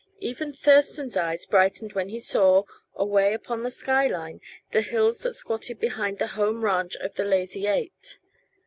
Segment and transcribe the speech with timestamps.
[0.19, 2.63] Even Thurston's eyes brightened when he saw,
[2.95, 7.23] away upon the sky line, the hills that squatted behind the home ranch of the
[7.23, 8.17] Lazy Eight.